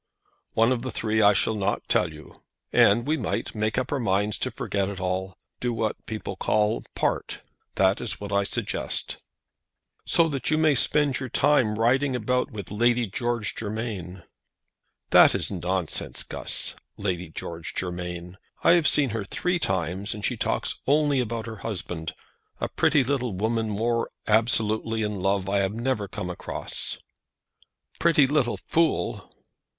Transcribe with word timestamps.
"One 0.55 0.71
of 0.71 0.81
the 0.81 0.89
three 0.89 1.21
I 1.21 1.33
shall 1.33 1.53
not 1.53 1.87
tell 1.87 2.11
you. 2.11 2.41
And 2.73 3.05
we 3.05 3.17
might 3.17 3.53
make 3.53 3.77
up 3.77 3.91
our 3.91 3.99
minds 3.99 4.39
to 4.39 4.49
forget 4.49 4.89
it 4.89 4.99
all. 4.99 5.37
Do 5.59 5.71
what 5.73 5.95
the 5.97 6.03
people 6.05 6.35
call, 6.35 6.83
part. 6.95 7.41
That 7.75 8.01
is 8.01 8.19
what 8.19 8.31
I 8.31 8.43
suggest." 8.43 9.17
"So 10.03 10.27
that 10.29 10.49
you 10.49 10.57
may 10.57 10.73
spend 10.73 11.19
your 11.19 11.29
time 11.29 11.67
in 11.67 11.75
riding 11.75 12.15
about 12.15 12.49
with 12.49 12.71
Lady 12.71 13.05
George 13.05 13.53
Germain." 13.53 14.23
"That 15.11 15.35
is 15.35 15.51
nonsense, 15.51 16.23
Guss. 16.23 16.73
Lady 16.97 17.29
George 17.29 17.75
Germain 17.75 18.39
I 18.63 18.71
have 18.71 18.87
seen 18.87 19.11
three 19.29 19.59
times, 19.59 20.15
and 20.15 20.25
she 20.25 20.35
talks 20.35 20.81
only 20.87 21.19
about 21.19 21.45
her 21.45 21.57
husband; 21.57 22.15
a 22.59 22.69
pretty 22.69 23.03
little 23.03 23.33
woman 23.33 23.69
more 23.69 24.09
absolutely 24.25 25.03
in 25.03 25.21
love 25.21 25.47
I 25.47 25.67
never 25.67 26.07
came 26.07 26.31
across." 26.31 26.97
"Pretty 27.99 28.25
little 28.25 28.57
fool!" 28.57 29.29